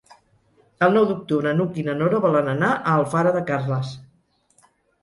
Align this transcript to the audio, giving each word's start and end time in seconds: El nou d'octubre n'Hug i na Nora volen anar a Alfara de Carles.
El 0.87 0.95
nou 0.95 1.05
d'octubre 1.09 1.53
n'Hug 1.59 1.77
i 1.81 1.85
na 1.91 1.97
Nora 2.01 2.23
volen 2.27 2.51
anar 2.57 2.73
a 2.79 2.83
Alfara 2.97 3.39
de 3.39 3.47
Carles. 3.53 3.95